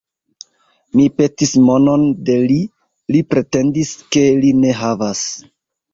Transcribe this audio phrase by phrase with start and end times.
[0.99, 2.57] Mi petis monon de li;
[3.17, 5.25] li pretendis, ke li ne havas.